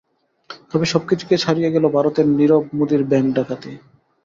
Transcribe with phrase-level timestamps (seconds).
[0.71, 3.71] তবে সবকিছুকে ছাড়িয়ে গেল ভারতের নীরব মোদির ব্যাংক ডাকাতি।